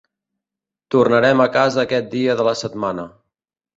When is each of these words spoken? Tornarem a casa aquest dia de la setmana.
Tornarem 0.95 1.43
a 1.45 1.47
casa 1.57 1.81
aquest 1.83 2.09
dia 2.17 2.39
de 2.41 2.47
la 2.49 2.55
setmana. 2.63 3.07